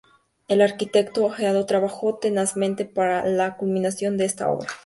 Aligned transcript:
El 0.47 0.63
arquitecto 0.63 1.31
Haedo 1.31 1.67
trabajó 1.67 2.17
tenazmente 2.17 2.85
para 2.85 3.23
la 3.27 3.55
culminación 3.55 4.17
de 4.17 4.25
esta 4.25 4.49
obra. 4.51 4.67